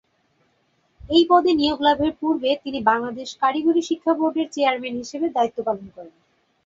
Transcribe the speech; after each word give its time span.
এই 1.09 1.23
পদে 1.29 1.51
নিয়োগ 1.53 1.79
লাভের 1.81 2.13
পূর্বে 2.19 2.49
তিনি 2.63 2.79
বাংলাদেশ 2.83 3.29
কারিগরি 3.41 3.81
শিক্ষা 3.89 4.13
বোর্ডের 4.19 4.47
চেয়ারম্যান 4.51 4.95
হিসেবে 5.01 5.27
দায়িত্ব 5.29 5.59
পালন 5.67 5.87
করেন। 5.95 6.15